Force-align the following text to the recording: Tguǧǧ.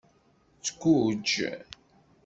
Tguǧǧ. 0.63 1.29